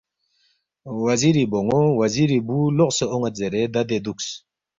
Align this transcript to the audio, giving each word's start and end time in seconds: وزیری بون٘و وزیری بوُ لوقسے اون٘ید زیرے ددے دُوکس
وزیری 1.05 1.45
بون٘و 1.51 1.81
وزیری 1.99 2.39
بوُ 2.47 2.57
لوقسے 2.77 3.05
اون٘ید 3.11 3.33
زیرے 3.39 3.61
ددے 3.73 3.97
دُوکس 4.03 4.27